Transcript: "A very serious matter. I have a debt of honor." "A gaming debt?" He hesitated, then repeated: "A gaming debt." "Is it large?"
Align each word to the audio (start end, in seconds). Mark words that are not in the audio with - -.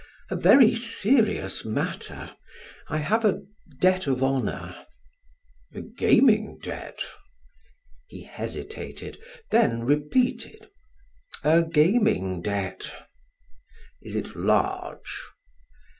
"A 0.31 0.35
very 0.35 0.73
serious 0.73 1.63
matter. 1.63 2.31
I 2.87 2.97
have 2.97 3.23
a 3.23 3.43
debt 3.79 4.07
of 4.07 4.23
honor." 4.23 4.75
"A 5.75 5.81
gaming 5.81 6.57
debt?" 6.63 7.03
He 8.07 8.23
hesitated, 8.23 9.21
then 9.51 9.83
repeated: 9.83 10.71
"A 11.43 11.61
gaming 11.61 12.41
debt." 12.41 12.91
"Is 14.01 14.15
it 14.15 14.35
large?" 14.35 15.21